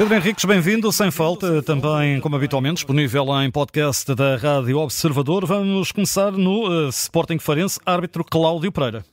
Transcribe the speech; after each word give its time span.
Pedro 0.00 0.14
Henriques, 0.14 0.46
bem-vindo, 0.46 0.90
sem 0.90 1.10
falta, 1.10 1.62
também 1.62 2.22
como 2.22 2.34
habitualmente 2.34 2.76
disponível 2.76 3.26
em 3.42 3.50
podcast 3.50 4.14
da 4.14 4.34
Rádio 4.36 4.78
Observador. 4.78 5.44
Vamos 5.44 5.92
começar 5.92 6.32
no 6.32 6.70
uh, 6.70 6.88
Sporting 6.88 7.38
Farense, 7.38 7.78
árbitro 7.84 8.24
Cláudio 8.24 8.72
Pereira. 8.72 9.04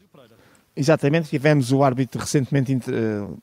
Exatamente, 0.73 1.27
tivemos 1.27 1.73
o 1.73 1.83
árbitro 1.83 2.21
recentemente 2.21 2.73
uh, 2.89 3.37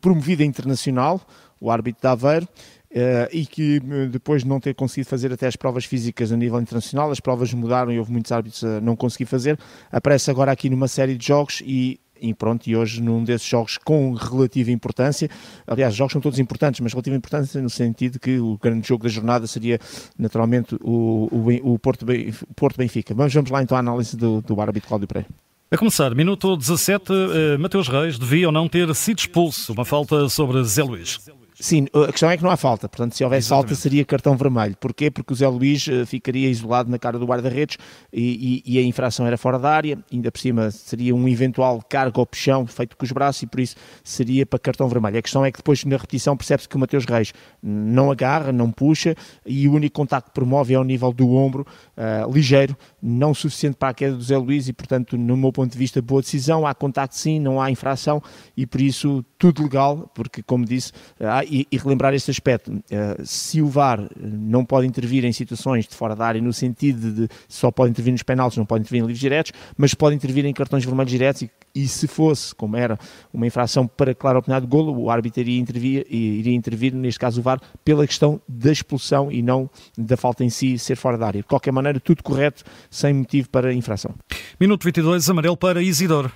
promovido 0.00 0.42
a 0.42 0.46
internacional, 0.46 1.20
o 1.60 1.70
árbitro 1.70 2.00
de 2.02 2.08
Aveiro, 2.08 2.48
Uh, 2.90 3.28
e 3.30 3.44
que 3.44 3.78
depois 4.10 4.44
de 4.44 4.48
não 4.48 4.58
ter 4.58 4.74
conseguido 4.74 5.10
fazer 5.10 5.30
até 5.30 5.46
as 5.46 5.56
provas 5.56 5.84
físicas 5.84 6.32
a 6.32 6.36
nível 6.38 6.58
internacional, 6.58 7.10
as 7.10 7.20
provas 7.20 7.52
mudaram 7.52 7.92
e 7.92 7.98
houve 7.98 8.10
muitos 8.10 8.32
árbitros 8.32 8.64
a 8.64 8.80
não 8.80 8.96
conseguir 8.96 9.26
fazer, 9.26 9.58
aparece 9.92 10.30
agora 10.30 10.50
aqui 10.50 10.70
numa 10.70 10.88
série 10.88 11.14
de 11.14 11.26
jogos 11.26 11.60
e 11.62 12.00
e 12.20 12.34
pronto, 12.34 12.66
e 12.68 12.76
hoje 12.76 13.02
num 13.02 13.24
desses 13.24 13.46
jogos 13.46 13.78
com 13.78 14.12
relativa 14.12 14.70
importância, 14.70 15.28
aliás, 15.66 15.92
os 15.92 15.98
jogos 15.98 16.12
são 16.12 16.20
todos 16.20 16.38
importantes, 16.38 16.80
mas 16.80 16.92
relativa 16.92 17.16
importância 17.16 17.60
no 17.60 17.70
sentido 17.70 18.18
que 18.18 18.38
o 18.38 18.58
grande 18.58 18.86
jogo 18.86 19.04
da 19.04 19.08
jornada 19.08 19.46
seria 19.46 19.78
naturalmente 20.18 20.74
o, 20.80 21.28
o, 21.30 21.72
o 21.74 21.78
Porto, 21.78 22.06
Porto 22.54 22.76
Benfica. 22.76 23.14
Vamos, 23.14 23.32
vamos 23.32 23.50
lá 23.50 23.62
então 23.62 23.76
à 23.76 23.80
análise 23.80 24.16
do, 24.16 24.40
do 24.42 24.60
árbitro 24.60 24.88
Cláudio 24.88 25.08
Pereira. 25.08 25.28
A 25.70 25.76
começar, 25.76 26.14
minuto 26.14 26.56
17, 26.56 27.12
uh, 27.12 27.58
Mateus 27.58 27.88
Reis 27.88 28.18
devia 28.18 28.46
ou 28.46 28.52
não 28.52 28.66
ter 28.68 28.94
sido 28.94 29.18
expulso, 29.18 29.74
uma 29.74 29.84
falta 29.84 30.26
sobre 30.30 30.64
Zé 30.64 30.82
Luís. 30.82 31.18
Sim, 31.60 31.86
a 31.92 32.12
questão 32.12 32.30
é 32.30 32.36
que 32.36 32.42
não 32.44 32.50
há 32.50 32.56
falta, 32.56 32.88
portanto, 32.88 33.16
se 33.16 33.24
houvesse 33.24 33.48
falta 33.48 33.74
seria 33.74 34.04
cartão 34.04 34.36
vermelho. 34.36 34.76
Porquê? 34.78 35.10
Porque 35.10 35.32
o 35.32 35.36
Zé 35.36 35.48
Luís 35.48 35.88
eh, 35.88 36.06
ficaria 36.06 36.48
isolado 36.48 36.88
na 36.88 37.00
cara 37.00 37.18
do 37.18 37.26
guarda-redes 37.26 37.78
e, 38.12 38.62
e, 38.64 38.74
e, 38.74 38.78
a 38.78 38.82
infração 38.82 39.26
era 39.26 39.36
fora 39.36 39.58
da 39.58 39.68
área, 39.68 39.98
ainda 40.12 40.30
por 40.30 40.38
cima 40.38 40.70
seria 40.70 41.12
um 41.16 41.26
eventual 41.26 41.82
cargo 41.88 42.20
ao 42.20 42.26
puxão 42.26 42.64
feito 42.64 42.96
com 42.96 43.04
os 43.04 43.10
braços 43.10 43.42
e 43.42 43.46
por 43.48 43.58
isso 43.58 43.74
seria 44.04 44.46
para 44.46 44.60
cartão 44.60 44.88
vermelho. 44.88 45.18
A 45.18 45.22
questão 45.22 45.44
é 45.44 45.50
que 45.50 45.58
depois 45.58 45.84
na 45.84 45.96
repetição 45.96 46.36
percebe-se 46.36 46.68
que 46.68 46.76
o 46.76 46.78
Mateus 46.78 47.04
Reis 47.04 47.32
não 47.60 48.12
agarra, 48.12 48.52
não 48.52 48.70
puxa 48.70 49.16
e 49.44 49.66
o 49.66 49.72
único 49.72 49.96
contacto 49.96 50.30
que 50.30 50.34
promove 50.34 50.74
é 50.74 50.76
ao 50.76 50.84
nível 50.84 51.12
do 51.12 51.32
ombro, 51.32 51.66
uh, 51.96 52.32
ligeiro, 52.32 52.76
não 53.02 53.32
suficiente 53.32 53.76
para 53.76 53.90
a 53.90 53.94
queda 53.94 54.16
do 54.16 54.22
Zé 54.22 54.36
Luís 54.36 54.68
e, 54.68 54.72
portanto, 54.72 55.16
no 55.16 55.36
meu 55.36 55.52
ponto 55.52 55.72
de 55.72 55.78
vista, 55.78 56.02
boa 56.02 56.20
decisão. 56.20 56.66
Há 56.66 56.74
contacto 56.74 57.16
sim, 57.16 57.38
não 57.38 57.60
há 57.60 57.70
infração 57.70 58.22
e 58.56 58.66
por 58.66 58.80
isso 58.80 59.24
tudo 59.38 59.62
legal, 59.62 60.10
porque, 60.14 60.42
como 60.42 60.64
disse, 60.64 60.92
há 61.20 61.44
e, 61.44 61.66
e, 61.70 61.76
relembrar 61.76 62.12
este 62.14 62.30
aspecto, 62.30 62.72
uh, 62.72 62.82
se 63.24 63.62
o 63.62 63.68
VAR 63.68 64.08
não 64.20 64.64
pode 64.64 64.86
intervir 64.86 65.24
em 65.24 65.32
situações 65.32 65.86
de 65.86 65.94
fora 65.94 66.16
da 66.16 66.26
área, 66.26 66.40
no 66.40 66.52
sentido 66.52 67.12
de 67.12 67.28
só 67.48 67.70
pode 67.70 67.90
intervir 67.90 68.12
nos 68.12 68.22
penaltis, 68.22 68.58
não 68.58 68.66
pode 68.66 68.82
intervir 68.82 69.02
em 69.02 69.06
livros 69.06 69.20
diretos, 69.20 69.52
mas 69.76 69.94
pode 69.94 70.16
intervir 70.16 70.44
em 70.44 70.52
cartões 70.52 70.84
vermelhos 70.84 71.10
diretos 71.10 71.42
e, 71.42 71.50
e 71.78 71.86
se 71.86 72.08
fosse, 72.08 72.54
como 72.54 72.76
era, 72.76 72.98
uma 73.32 73.46
infração 73.46 73.86
para 73.86 74.14
clara 74.14 74.38
oportunidade 74.38 74.66
de 74.66 74.70
golo, 74.70 74.96
o 74.98 75.10
árbitro 75.10 75.40
iria 75.40 75.60
intervir, 75.60 76.06
iria 76.10 76.54
intervir, 76.54 76.94
neste 76.94 77.20
caso 77.20 77.40
o 77.40 77.42
VAR, 77.42 77.60
pela 77.84 78.06
questão 78.06 78.40
da 78.48 78.72
expulsão 78.72 79.30
e 79.30 79.42
não 79.42 79.70
da 79.96 80.16
falta 80.16 80.44
em 80.44 80.50
si 80.50 80.78
ser 80.78 80.96
fora 80.96 81.16
da 81.16 81.26
área. 81.26 81.40
De 81.40 81.46
qualquer 81.46 81.72
maneira, 81.72 82.00
tudo 82.00 82.22
correto, 82.22 82.64
sem 82.90 83.12
motivo 83.12 83.48
para 83.48 83.72
infração. 83.72 84.14
Minuto 84.58 84.84
22, 84.84 85.30
amarelo 85.30 85.56
para 85.56 85.80
Isidoro. 85.82 86.32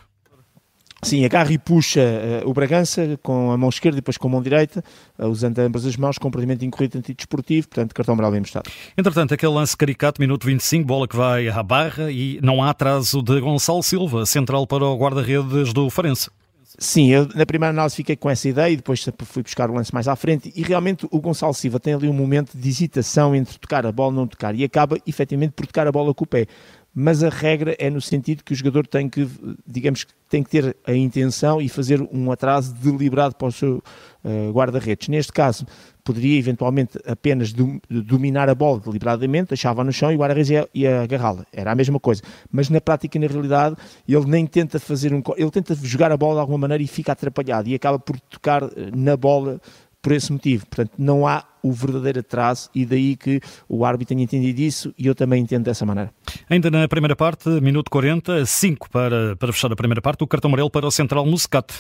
Sim, 1.04 1.24
agarra 1.24 1.52
e 1.52 1.58
puxa 1.58 2.00
uh, 2.44 2.48
o 2.48 2.54
Bragança 2.54 3.18
com 3.24 3.50
a 3.50 3.58
mão 3.58 3.68
esquerda 3.68 3.96
e 3.96 4.00
depois 4.00 4.16
com 4.16 4.28
a 4.28 4.30
mão 4.30 4.40
direita, 4.40 4.84
uh, 5.18 5.26
usando 5.26 5.58
ambas 5.58 5.84
as 5.84 5.96
mãos, 5.96 6.16
comprimento 6.16 6.64
incorrido 6.64 6.96
antidesportivo, 6.96 7.68
portanto, 7.68 7.92
cartão 7.92 8.12
amarelo 8.12 8.32
bem 8.32 8.40
mostrado. 8.40 8.70
Entretanto, 8.96 9.34
aquele 9.34 9.52
lance 9.52 9.76
caricato, 9.76 10.20
minuto 10.20 10.46
25, 10.46 10.86
bola 10.86 11.08
que 11.08 11.16
vai 11.16 11.48
à 11.48 11.60
barra 11.60 12.10
e 12.12 12.38
não 12.40 12.62
há 12.62 12.70
atraso 12.70 13.20
de 13.20 13.40
Gonçalo 13.40 13.82
Silva, 13.82 14.24
central 14.24 14.64
para 14.64 14.84
o 14.84 14.96
guarda-redes 14.96 15.72
do 15.72 15.90
Farense. 15.90 16.30
Sim, 16.78 17.10
eu 17.10 17.28
na 17.34 17.44
primeira 17.44 17.70
análise 17.70 17.96
fiquei 17.96 18.16
com 18.16 18.30
essa 18.30 18.48
ideia 18.48 18.72
e 18.72 18.76
depois 18.76 19.04
fui 19.24 19.42
buscar 19.42 19.70
o 19.70 19.74
lance 19.74 19.92
mais 19.92 20.08
à 20.08 20.16
frente 20.16 20.52
e 20.56 20.62
realmente 20.62 21.06
o 21.10 21.20
Gonçalo 21.20 21.52
Silva 21.52 21.78
tem 21.78 21.92
ali 21.92 22.08
um 22.08 22.14
momento 22.14 22.56
de 22.56 22.68
hesitação 22.68 23.34
entre 23.34 23.58
tocar 23.58 23.84
a 23.84 23.92
bola 23.92 24.12
e 24.12 24.16
não 24.16 24.26
tocar 24.26 24.54
e 24.54 24.64
acaba 24.64 24.96
efetivamente 25.06 25.52
por 25.52 25.66
tocar 25.66 25.86
a 25.86 25.92
bola 25.92 26.14
com 26.14 26.24
o 26.24 26.26
pé 26.26 26.46
mas 26.94 27.22
a 27.22 27.28
regra 27.28 27.74
é 27.78 27.88
no 27.88 28.00
sentido 28.00 28.44
que 28.44 28.52
o 28.52 28.56
jogador 28.56 28.86
tem 28.86 29.08
que, 29.08 29.28
digamos 29.66 30.06
tem 30.28 30.42
que 30.42 30.48
ter 30.48 30.74
a 30.86 30.94
intenção 30.94 31.60
e 31.60 31.68
fazer 31.68 32.00
um 32.10 32.32
atraso 32.32 32.74
deliberado 32.74 33.34
para 33.34 33.48
o 33.48 33.52
seu 33.52 33.82
uh, 34.24 34.50
guarda-redes. 34.50 35.08
Neste 35.08 35.30
caso, 35.30 35.66
poderia 36.02 36.38
eventualmente 36.38 36.98
apenas 37.06 37.52
do, 37.52 37.78
dominar 37.90 38.48
a 38.48 38.54
bola 38.54 38.80
deliberadamente, 38.80 39.48
deixava 39.48 39.84
no 39.84 39.92
chão 39.92 40.10
e 40.10 40.14
o 40.14 40.18
guarda-redes 40.18 40.48
ia, 40.48 40.66
ia 40.72 41.02
agarrá-la. 41.02 41.44
Era 41.52 41.72
a 41.72 41.74
mesma 41.74 42.00
coisa. 42.00 42.22
Mas 42.50 42.70
na 42.70 42.80
prática 42.80 43.18
e 43.18 43.20
na 43.20 43.26
realidade, 43.26 43.76
ele 44.08 44.24
nem 44.26 44.46
tenta 44.46 44.80
fazer 44.80 45.12
um. 45.12 45.22
Ele 45.36 45.50
tenta 45.50 45.74
jogar 45.74 46.10
a 46.10 46.16
bola 46.16 46.36
de 46.36 46.40
alguma 46.40 46.58
maneira 46.58 46.82
e 46.82 46.86
fica 46.86 47.12
atrapalhado 47.12 47.68
e 47.68 47.74
acaba 47.74 47.98
por 47.98 48.18
tocar 48.20 48.62
eh, 48.62 48.90
na 48.94 49.18
bola 49.18 49.60
por 50.02 50.12
esse 50.12 50.32
motivo. 50.32 50.66
Portanto, 50.66 50.92
não 50.98 51.26
há 51.26 51.44
o 51.62 51.72
verdadeiro 51.72 52.20
atraso 52.20 52.68
e 52.74 52.84
daí 52.84 53.16
que 53.16 53.40
o 53.68 53.84
árbitro 53.84 54.14
tenha 54.14 54.24
entendido 54.24 54.60
isso 54.60 54.92
e 54.98 55.06
eu 55.06 55.14
também 55.14 55.40
entendo 55.40 55.64
dessa 55.64 55.86
maneira. 55.86 56.12
Ainda 56.50 56.70
na 56.70 56.88
primeira 56.88 57.14
parte, 57.14 57.48
minuto 57.48 57.90
40, 57.90 58.44
5 58.44 58.90
para, 58.90 59.36
para 59.36 59.52
fechar 59.52 59.72
a 59.72 59.76
primeira 59.76 60.02
parte, 60.02 60.24
o 60.24 60.26
cartão 60.26 60.48
amarelo 60.48 60.68
para 60.68 60.86
o 60.86 60.90
Central 60.90 61.24
Muscat. 61.24 61.72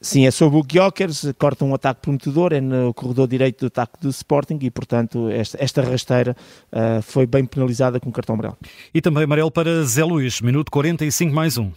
Sim, 0.00 0.26
é 0.26 0.30
sobre 0.30 0.58
o 0.58 0.62
Gyökers, 0.62 1.32
corta 1.38 1.64
um 1.64 1.74
ataque 1.74 2.02
prometedor, 2.02 2.52
é 2.52 2.60
no 2.60 2.92
corredor 2.92 3.26
direito 3.26 3.60
do 3.60 3.66
ataque 3.68 3.98
do 4.00 4.10
Sporting 4.10 4.58
e, 4.60 4.70
portanto, 4.70 5.28
esta, 5.30 5.56
esta 5.62 5.82
rasteira 5.82 6.36
uh, 6.70 7.00
foi 7.02 7.26
bem 7.26 7.46
penalizada 7.46 7.98
com 7.98 8.10
o 8.10 8.12
cartão 8.12 8.34
amarelo. 8.34 8.58
E 8.92 9.00
também 9.00 9.24
amarelo 9.24 9.50
para 9.50 9.82
Zé 9.84 10.04
Luís, 10.04 10.40
minuto 10.42 10.70
45 10.70 11.34
mais 11.34 11.56
um. 11.56 11.72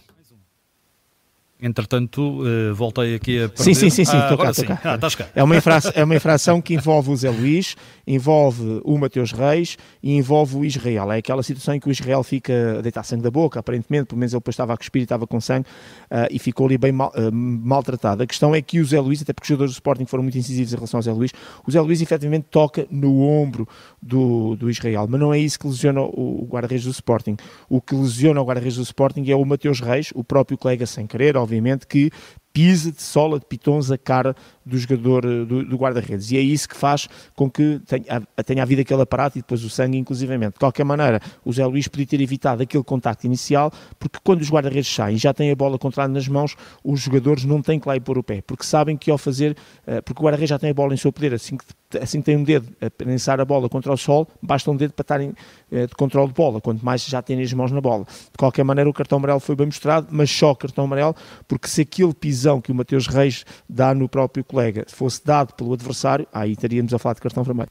Entretanto, 1.62 2.42
uh, 2.42 2.74
voltei 2.74 3.14
aqui 3.14 3.42
a 3.42 3.48
perder. 3.48 3.62
Sim, 3.62 3.74
sim, 3.74 3.90
sim, 3.90 4.04
sim, 4.04 4.16
ah, 4.16 4.36
cá, 4.36 4.52
sim. 4.54 4.64
cá. 4.64 4.80
Ah, 4.82 4.98
cá. 4.98 5.28
É 5.34 5.42
uma, 5.42 5.56
infração, 5.56 5.92
é 5.94 6.02
uma 6.02 6.16
infração 6.16 6.60
que 6.60 6.74
envolve 6.74 7.10
o 7.10 7.16
Zé 7.16 7.28
Luís, 7.28 7.76
envolve 8.06 8.80
o 8.82 8.96
Mateus 8.96 9.32
Reis 9.32 9.76
e 10.02 10.14
envolve 10.16 10.56
o 10.56 10.64
Israel. 10.64 11.12
É 11.12 11.18
aquela 11.18 11.42
situação 11.42 11.74
em 11.74 11.80
que 11.80 11.88
o 11.88 11.90
Israel 11.90 12.22
fica 12.22 12.78
a 12.78 12.80
deitar 12.80 13.02
sangue 13.02 13.22
da 13.22 13.30
boca, 13.30 13.60
aparentemente, 13.60 14.06
pelo 14.06 14.18
menos 14.18 14.32
ele 14.32 14.40
depois 14.40 14.54
estava 14.54 14.72
a 14.72 14.76
cuspir 14.76 15.00
e 15.00 15.02
estava 15.02 15.26
com 15.26 15.40
sangue 15.40 15.66
uh, 16.10 16.26
e 16.30 16.38
ficou 16.38 16.66
ali 16.66 16.78
bem 16.78 16.92
mal, 16.92 17.12
uh, 17.14 17.30
maltratado. 17.32 18.22
A 18.22 18.26
questão 18.26 18.54
é 18.54 18.62
que 18.62 18.80
o 18.80 18.84
Zé 18.84 18.98
Luís, 18.98 19.20
até 19.20 19.32
porque 19.32 19.44
os 19.44 19.48
jogadores 19.48 19.72
do 19.72 19.76
Sporting 19.76 20.06
foram 20.06 20.22
muito 20.22 20.38
incisivos 20.38 20.72
em 20.72 20.76
relação 20.76 20.98
ao 20.98 21.02
Zé 21.02 21.12
Luís, 21.12 21.32
o 21.66 21.70
Zé 21.70 21.80
Luís 21.80 22.00
efetivamente 22.00 22.46
toca 22.50 22.86
no 22.90 23.20
ombro 23.20 23.68
do, 24.00 24.56
do 24.56 24.70
Israel, 24.70 25.06
mas 25.08 25.20
não 25.20 25.34
é 25.34 25.38
isso 25.38 25.58
que 25.58 25.66
lesiona 25.66 26.00
o, 26.00 26.42
o 26.42 26.48
guarda-redes 26.48 26.86
do 26.86 26.90
Sporting. 26.90 27.36
O 27.68 27.80
que 27.80 27.94
lesiona 27.94 28.40
o 28.40 28.44
guarda-redes 28.44 28.76
do 28.76 28.82
Sporting 28.82 29.24
é 29.28 29.36
o 29.36 29.44
Mateus 29.44 29.80
Reis, 29.80 30.10
o 30.14 30.24
próprio 30.24 30.56
colega 30.56 30.86
sem 30.86 31.06
querer, 31.06 31.36
obviamente, 31.50 31.86
que 31.86 32.10
pisa 32.52 32.90
de 32.90 33.00
sola 33.00 33.38
de 33.38 33.46
pitons 33.46 33.90
a 33.90 33.98
cara 33.98 34.34
do 34.64 34.78
jogador 34.78 35.24
eh, 35.24 35.44
do, 35.44 35.64
do 35.64 35.76
guarda-redes 35.76 36.30
e 36.30 36.36
é 36.36 36.40
isso 36.40 36.68
que 36.68 36.76
faz 36.76 37.08
com 37.34 37.50
que 37.50 37.80
tenha, 37.86 38.22
tenha 38.44 38.62
havido 38.62 38.82
aquele 38.82 39.02
aparato 39.02 39.38
e 39.38 39.40
depois 39.40 39.64
o 39.64 39.70
sangue 39.70 39.98
inclusivamente. 39.98 40.54
De 40.54 40.58
qualquer 40.58 40.84
maneira, 40.84 41.20
o 41.44 41.52
Zé 41.52 41.64
Luís 41.66 41.88
podia 41.88 42.06
ter 42.06 42.20
evitado 42.20 42.62
aquele 42.62 42.84
contacto 42.84 43.26
inicial 43.26 43.72
porque 43.98 44.18
quando 44.22 44.40
os 44.40 44.50
guarda-redes 44.50 44.92
saem 44.92 45.16
e 45.16 45.18
já 45.18 45.32
têm 45.32 45.50
a 45.50 45.56
bola 45.56 45.78
controlada 45.78 46.12
nas 46.12 46.28
mãos, 46.28 46.56
os 46.84 47.00
jogadores 47.00 47.44
não 47.44 47.62
têm 47.62 47.78
que 47.78 47.88
lá 47.88 47.96
ir 47.96 48.00
pôr 48.00 48.18
o 48.18 48.22
pé, 48.22 48.42
porque 48.42 48.64
sabem 48.64 48.96
que 48.96 49.10
ao 49.10 49.18
fazer, 49.18 49.56
eh, 49.86 50.00
porque 50.00 50.20
o 50.20 50.24
guarda-redes 50.24 50.50
já 50.50 50.58
tem 50.58 50.70
a 50.70 50.74
bola 50.74 50.94
em 50.94 50.96
seu 50.96 51.12
poder, 51.12 51.34
assim 51.34 51.56
que 51.56 51.64
assim 51.98 52.20
que 52.20 52.26
tem 52.26 52.36
um 52.36 52.44
dedo 52.44 52.68
a 52.80 52.90
prensar 52.90 53.40
a 53.40 53.44
bola 53.44 53.68
contra 53.68 53.92
o 53.92 53.96
sol, 53.96 54.28
basta 54.40 54.70
um 54.70 54.76
dedo 54.76 54.92
para 54.92 55.02
estarem 55.02 55.34
eh, 55.72 55.86
de 55.86 55.94
controle 55.94 56.28
de 56.28 56.34
bola, 56.34 56.60
quanto 56.60 56.84
mais 56.84 57.04
já 57.04 57.20
têm 57.22 57.40
as 57.40 57.52
mãos 57.52 57.72
na 57.72 57.80
bola. 57.80 58.04
De 58.04 58.38
qualquer 58.38 58.64
maneira, 58.64 58.88
o 58.88 58.92
cartão 58.92 59.18
amarelo 59.18 59.40
foi 59.40 59.56
bem 59.56 59.66
mostrado, 59.66 60.08
mas 60.10 60.30
só 60.30 60.54
cartão 60.54 60.84
amarelo, 60.84 61.14
porque 61.48 61.68
se 61.68 61.80
aquele 61.82 62.14
pisão 62.14 62.60
que 62.60 62.70
o 62.70 62.74
Mateus 62.74 63.06
Reis 63.06 63.44
dá 63.68 63.94
no 63.94 64.08
próprio 64.08 64.44
colega 64.44 64.59
fosse 64.88 65.24
dado 65.24 65.54
pelo 65.54 65.72
adversário, 65.72 66.26
aí 66.32 66.52
estaríamos 66.52 66.92
a 66.94 66.98
falar 66.98 67.14
de 67.14 67.20
cartão 67.20 67.42
vermelho. 67.42 67.70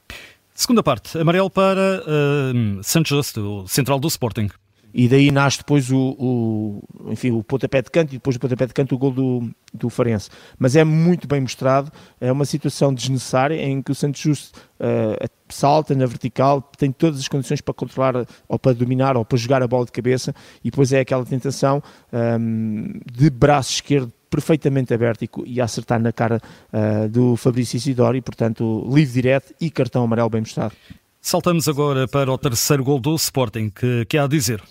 Segunda 0.54 0.82
parte, 0.82 1.16
amarelo 1.16 1.48
para 1.48 2.02
uh, 2.02 2.82
Santos, 2.82 3.36
o 3.36 3.66
central 3.66 3.98
do 3.98 4.08
Sporting 4.08 4.48
e 4.92 5.08
daí 5.08 5.30
nasce 5.30 5.58
depois 5.58 5.90
o, 5.90 6.16
o, 6.18 6.82
enfim, 7.10 7.30
o 7.30 7.42
pontapé 7.42 7.80
de 7.80 7.90
canto 7.90 8.10
e 8.10 8.16
depois 8.16 8.36
do 8.36 8.40
pontapé 8.40 8.66
de 8.66 8.74
canto 8.74 8.94
o 8.94 8.98
gol 8.98 9.12
do, 9.12 9.50
do 9.72 9.88
Farense. 9.88 10.28
Mas 10.58 10.76
é 10.76 10.84
muito 10.84 11.28
bem 11.28 11.40
mostrado, 11.40 11.90
é 12.20 12.30
uma 12.30 12.44
situação 12.44 12.92
desnecessária 12.92 13.54
em 13.54 13.80
que 13.80 13.92
o 13.92 13.94
Santos 13.94 14.20
Justo 14.20 14.58
uh, 14.80 15.28
salta 15.48 15.94
na 15.94 16.06
vertical, 16.06 16.60
tem 16.76 16.92
todas 16.92 17.20
as 17.20 17.28
condições 17.28 17.60
para 17.60 17.74
controlar 17.74 18.26
ou 18.48 18.58
para 18.58 18.72
dominar 18.72 19.16
ou 19.16 19.24
para 19.24 19.38
jogar 19.38 19.62
a 19.62 19.68
bola 19.68 19.84
de 19.84 19.92
cabeça 19.92 20.34
e 20.62 20.70
depois 20.70 20.92
é 20.92 21.00
aquela 21.00 21.24
tentação 21.24 21.82
um, 22.12 22.18
ehm, 22.18 23.00
de 23.12 23.30
braço 23.30 23.72
esquerdo 23.72 24.12
perfeitamente 24.30 24.94
aberto 24.94 25.24
e, 25.24 25.28
e 25.46 25.60
a 25.60 25.64
acertar 25.64 26.00
na 26.00 26.12
cara 26.12 26.40
uh, 26.72 27.08
do 27.08 27.36
Fabrício 27.36 27.76
Isidoro 27.76 28.16
e 28.16 28.22
portanto 28.22 28.88
livre 28.88 29.12
direto 29.12 29.54
e 29.60 29.70
cartão 29.70 30.04
amarelo 30.04 30.30
bem 30.30 30.40
mostrado. 30.40 30.74
Saltamos 31.20 31.68
agora 31.68 32.08
para 32.08 32.32
o 32.32 32.38
terceiro 32.38 32.82
gol 32.82 32.98
do 32.98 33.14
Sporting, 33.16 33.68
que, 33.68 34.06
que 34.06 34.16
há 34.16 34.24
a 34.24 34.28
dizer? 34.28 34.62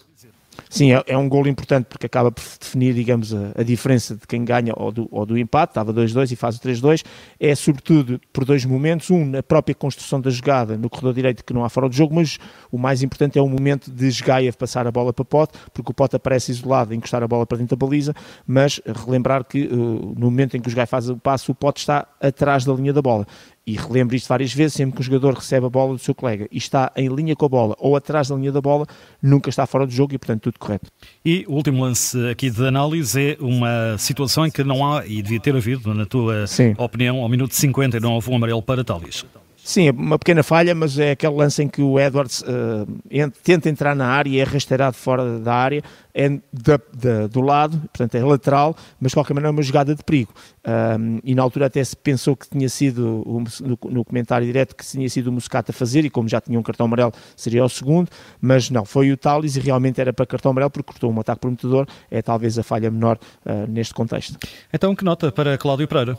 Sim, 0.70 0.94
é, 0.94 1.04
é, 1.08 1.18
um 1.18 1.30
gol 1.30 1.48
importante 1.48 1.86
porque 1.86 2.06
acaba 2.06 2.32
por 2.32 2.44
definir, 2.60 2.94
digamos, 2.94 3.34
a, 3.34 3.52
a 3.56 3.64
diferença 3.64 4.16
de 4.16 4.26
quem 4.28 4.44
ganha 4.44 4.74
ou 4.76 4.92
do, 4.92 5.08
ou 5.12 5.26
do 5.26 5.38
empate, 5.38 5.72
estava 5.72 5.94
2-2 5.94 6.32
e 6.32 6.36
faz 6.36 6.58
o 6.58 6.60
3-2, 6.60 7.04
é 7.40 7.56
sobretudo 7.56 8.20
por 8.34 8.46
dois 8.46 8.66
momentos, 8.66 9.10
um 9.12 9.26
na 9.26 9.44
própria 9.44 9.76
construção 9.76 10.20
da 10.20 10.30
jogada 10.30 10.78
no 10.78 10.90
corredor 10.90 11.14
direito 11.14 11.44
que 11.44 11.54
não 11.54 11.64
há 11.64 11.70
fora 11.70 11.88
do 11.88 11.96
jogo, 11.96 12.16
mas 12.16 12.38
o 12.72 12.78
mais 12.78 13.04
importante 13.04 13.38
é 13.38 13.42
o 13.42 13.48
momento 13.48 13.92
de 13.92 14.10
Gaia 14.24 14.52
passar 14.52 14.88
a 14.88 14.92
bola 14.92 15.14
para 15.14 15.26
Pote, 15.26 15.58
porque 15.74 15.92
o 15.92 15.94
Pote 15.94 16.16
aparece 16.16 16.52
isolado, 16.52 16.94
encostar 16.94 17.24
a 17.24 17.28
bola 17.28 17.46
para 17.46 17.58
dentro 17.58 17.76
da 17.76 17.86
baliza, 17.86 18.14
mas 18.46 18.82
relembrar 19.06 19.44
que 19.46 19.66
uh, 19.68 20.14
no 20.18 20.26
momento 20.26 20.58
em 20.58 20.62
que 20.62 20.70
o 20.70 20.76
Gaia 20.76 20.88
faz 20.88 21.10
o 21.10 21.18
passo, 21.18 21.52
o 21.52 21.56
Pote 21.56 21.80
está 21.80 22.08
atrás 22.22 22.66
da 22.66 22.74
linha 22.74 22.94
da 22.94 23.02
bola 23.02 23.26
E 23.66 23.76
relembro 23.76 24.16
isto 24.16 24.28
várias 24.28 24.54
vezes, 24.54 24.74
sempre 24.74 24.96
que 24.96 25.02
um 25.02 25.04
jogador 25.04 25.34
recebe 25.36 25.66
a 25.66 25.70
bola 25.70 25.94
do 25.94 26.00
seu 26.00 26.16
colega 26.16 26.48
e 26.52 26.58
está 26.58 26.92
em 26.96 27.08
linha 27.08 27.36
com 27.36 27.46
a 27.46 27.50
bola 27.50 27.76
ou 27.80 27.96
atrás 27.96 28.28
da 28.28 28.36
linha 28.36 28.52
da 28.52 28.62
bola, 28.62 28.86
nunca 29.22 29.50
está 29.50 29.66
fora 29.68 29.86
do 29.86 29.92
jogo 29.92 30.14
e, 30.14 30.18
portanto, 30.18 30.44
tudo 30.44 30.58
correto. 30.58 30.90
E 31.24 31.46
o 31.48 31.54
último 31.54 31.84
lance 31.84 32.18
aqui 32.30 32.50
de 32.50 32.66
análise 32.66 33.32
é 33.32 33.38
uma 33.40 33.98
situação 33.98 34.46
em 34.46 34.52
que 34.52 34.64
não 34.64 34.86
há, 34.86 35.06
e 35.06 35.22
devia 35.22 35.40
ter 35.40 35.56
havido, 35.56 35.94
na 35.94 36.06
tua 36.06 36.48
Sim. 36.48 36.74
opinião, 36.78 37.22
ao 37.22 37.30
minuto 37.30 37.54
50 37.54 38.00
não 38.00 38.14
houve 38.14 38.32
um 38.32 38.36
amarelo 38.36 38.62
para 38.62 38.84
Talis. 38.84 39.26
Sim, 39.70 39.92
uma 39.92 40.18
pequena 40.18 40.42
falha, 40.42 40.74
mas 40.74 40.98
é 40.98 41.12
aquele 41.12 41.36
lance 41.36 41.62
em 41.62 41.68
que 41.68 41.80
o 41.80 42.00
Edwards 42.00 42.42
uh, 42.42 43.32
tenta 43.44 43.70
entrar 43.70 43.96
na 43.96 44.08
área 44.08 44.28
e 44.28 44.40
é 44.40 44.44
rasteirado 44.44 44.96
fora 44.96 45.38
da 45.38 45.54
área, 45.54 45.84
é 46.12 46.28
da, 46.52 46.80
da, 46.92 47.28
do 47.28 47.40
lado, 47.40 47.78
portanto 47.82 48.16
é 48.16 48.24
lateral, 48.24 48.76
mas 49.00 49.12
de 49.12 49.16
qualquer 49.16 49.36
maneira 49.36 49.50
é 49.50 49.52
uma 49.52 49.62
jogada 49.62 49.94
de 49.94 50.04
perigo. 50.04 50.34
Um, 50.68 51.20
e 51.24 51.36
na 51.36 51.44
altura 51.44 51.68
até 51.68 51.84
se 51.84 51.96
pensou 51.96 52.36
que 52.36 52.50
tinha 52.50 52.68
sido, 52.68 53.24
no, 53.62 53.78
no, 53.92 54.04
comentário 54.04 54.48
direto, 54.48 54.76
que 54.76 54.84
tinha 54.84 55.08
sido 55.08 55.28
o 55.28 55.32
Muscat 55.32 55.70
a 55.70 55.72
fazer, 55.72 56.04
e 56.04 56.10
como 56.10 56.28
já 56.28 56.42
tinha 56.42 56.60
um 56.60 56.64
cartão 56.64 56.88
amarelo, 56.88 57.14
seria 57.36 57.64
o 57.64 57.70
segundo, 57.70 58.10
mas 58.42 58.72
não, 58.72 58.86
foi 58.86 59.12
o 59.12 59.18
Talis 59.18 59.56
e 59.56 59.60
realmente 59.60 60.02
era 60.02 60.12
para 60.12 60.26
cartão 60.26 60.50
amarelo 60.50 60.72
porque 60.72 60.94
cortou 60.94 61.14
um 61.14 61.20
ataque 61.20 61.42
prometedor, 61.42 61.86
é 62.10 62.24
talvez 62.24 62.58
a 62.58 62.64
falha 62.64 62.90
menor 62.90 63.20
uh, 63.46 63.72
neste 63.72 63.94
contexto. 63.94 64.36
Então 64.74 64.96
que 64.96 65.06
nota 65.06 65.32
para 65.32 65.60
Cláudio 65.60 65.88
Pereira? 65.88 66.18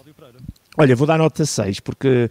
Olha, 0.78 0.94
vou 0.94 1.04
dar 1.04 1.18
nota 1.18 1.44
6, 1.44 1.80
porque 1.80 2.30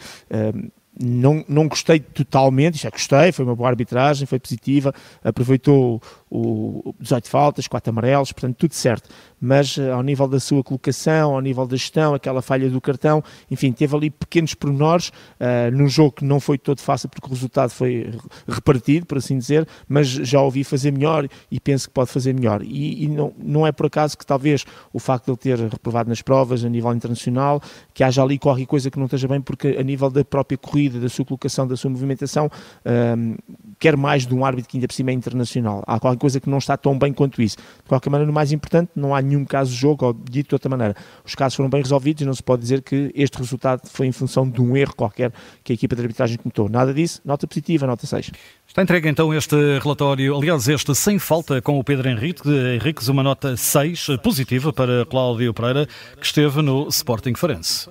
não, 0.99 1.45
não 1.47 1.67
gostei 1.67 1.99
totalmente, 1.99 2.77
já 2.77 2.89
gostei, 2.89 3.31
foi 3.31 3.45
uma 3.45 3.55
boa 3.55 3.69
arbitragem, 3.69 4.27
foi 4.27 4.37
positiva, 4.37 4.93
aproveitou 5.23 6.01
o, 6.29 6.93
18 6.99 7.29
faltas, 7.29 7.67
4 7.67 7.89
amarelos, 7.89 8.33
portanto 8.33 8.57
tudo 8.57 8.73
certo, 8.73 9.09
mas 9.39 9.77
uh, 9.77 9.91
ao 9.93 10.03
nível 10.03 10.27
da 10.27 10.39
sua 10.39 10.63
colocação, 10.63 11.35
ao 11.35 11.41
nível 11.41 11.65
da 11.65 11.75
gestão, 11.75 12.13
aquela 12.13 12.41
falha 12.41 12.69
do 12.69 12.81
cartão, 12.81 13.23
enfim, 13.49 13.71
teve 13.71 13.95
ali 13.95 14.09
pequenos 14.09 14.53
pormenores, 14.53 15.09
uh, 15.09 15.71
num 15.71 15.87
jogo 15.87 16.11
que 16.11 16.25
não 16.25 16.39
foi 16.39 16.57
todo 16.57 16.81
fácil 16.81 17.09
porque 17.09 17.27
o 17.27 17.29
resultado 17.29 17.69
foi 17.69 18.13
repartido, 18.47 19.05
por 19.05 19.17
assim 19.17 19.37
dizer, 19.37 19.67
mas 19.87 20.07
já 20.07 20.41
ouvi 20.41 20.63
fazer 20.63 20.91
melhor 20.91 21.27
e 21.49 21.59
penso 21.59 21.87
que 21.87 21.93
pode 21.93 22.09
fazer 22.09 22.33
melhor. 22.33 22.61
E, 22.63 23.05
e 23.05 23.07
não, 23.07 23.33
não 23.37 23.67
é 23.67 23.71
por 23.71 23.85
acaso 23.85 24.17
que 24.17 24.25
talvez 24.25 24.65
o 24.93 24.99
facto 24.99 25.25
de 25.25 25.31
ele 25.31 25.37
ter 25.37 25.69
reprovado 25.69 26.09
nas 26.09 26.21
provas 26.21 26.63
a 26.63 26.69
nível 26.69 26.93
internacional, 26.93 27.61
que 27.93 28.03
haja 28.03 28.21
ali 28.23 28.37
qualquer 28.37 28.65
coisa 28.65 28.89
que 28.91 28.97
não 28.97 29.05
esteja 29.05 29.27
bem, 29.27 29.41
porque 29.41 29.75
a 29.79 29.83
nível 29.83 30.09
da 30.09 30.23
própria 30.23 30.57
corrida, 30.57 30.99
da 30.99 31.09
sua 31.09 31.25
colocação, 31.25 31.67
da 31.67 31.75
sua 31.75 31.89
movimentação, 31.89 32.49
um, 32.85 33.35
quer 33.77 33.95
mais 33.95 34.25
de 34.25 34.33
um 34.33 34.43
árbitro 34.43 34.69
que 34.69 34.77
ainda 34.77 34.87
por 34.87 34.93
cima 34.93 35.11
é 35.11 35.13
internacional. 35.13 35.83
Há 35.85 35.99
qualquer 35.99 36.19
coisa 36.19 36.39
que 36.39 36.49
não 36.49 36.57
está 36.57 36.77
tão 36.77 36.97
bem 36.97 37.13
quanto 37.13 37.41
isso. 37.41 37.57
De 37.57 37.89
qualquer 37.89 38.09
maneira, 38.09 38.29
o 38.31 38.33
mais 38.33 38.51
importante, 38.51 38.91
não 38.95 39.15
há 39.15 39.21
nenhum 39.29 39.45
caso 39.45 39.73
jogo, 39.73 40.05
ou 40.05 40.13
dito 40.13 40.49
de 40.49 40.55
outra 40.55 40.69
maneira, 40.69 40.95
os 41.25 41.35
casos 41.35 41.55
foram 41.55 41.69
bem 41.69 41.81
resolvidos 41.81 42.21
e 42.21 42.25
não 42.25 42.33
se 42.33 42.43
pode 42.43 42.61
dizer 42.61 42.81
que 42.81 43.11
este 43.15 43.37
resultado 43.37 43.81
foi 43.85 44.07
em 44.07 44.11
função 44.11 44.49
de 44.49 44.61
um 44.61 44.75
erro 44.75 44.95
qualquer 44.95 45.31
que 45.63 45.71
a 45.71 45.75
equipa 45.75 45.95
de 45.95 46.01
arbitragem 46.01 46.37
cometeu. 46.37 46.67
Nada 46.69 46.93
disso, 46.93 47.21
nota 47.23 47.47
positiva, 47.47 47.87
nota 47.87 48.05
6. 48.05 48.31
Está 48.67 48.81
entregue 48.81 49.07
então 49.07 49.33
este 49.33 49.55
relatório, 49.79 50.35
aliás, 50.35 50.67
este 50.67 50.93
sem 50.93 51.17
falta 51.17 51.61
com 51.61 51.79
o 51.79 51.83
Pedro 51.83 52.09
Henrique, 52.09 52.47
Henriques, 52.49 53.07
uma 53.07 53.23
nota 53.23 53.55
6 53.55 54.17
positiva 54.21 54.71
para 54.73 55.05
Cláudio 55.05 55.53
Pereira, 55.53 55.87
que 56.19 56.25
esteve 56.25 56.61
no 56.61 56.87
Sporting 56.87 57.35
Farense. 57.35 57.89